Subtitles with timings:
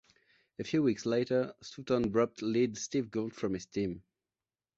[0.57, 4.01] A few weeks later, Stoughton dropped lead Steve Gould from his team.